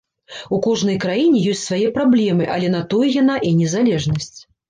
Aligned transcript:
У 0.55 0.57
кожнай 0.67 0.95
краіне 1.03 1.41
ёсць 1.51 1.65
свае 1.69 1.91
праблемы, 1.99 2.47
але 2.55 2.67
на 2.77 2.81
тое 2.93 3.07
яна 3.21 3.35
і 3.51 3.55
незалежнасць. 3.61 4.35